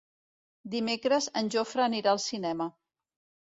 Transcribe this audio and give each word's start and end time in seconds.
Dimecres 0.75 1.29
en 1.43 1.53
Jofre 1.57 1.87
anirà 1.87 2.17
al 2.17 2.25
cinema. 2.27 2.71